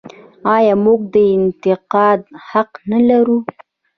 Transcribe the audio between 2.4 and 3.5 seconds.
حق نلرو؟